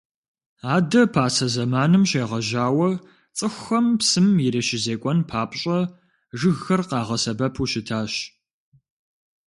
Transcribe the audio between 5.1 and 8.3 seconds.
папщӏэ жыгхэр къагъэсэбэпу щытащ.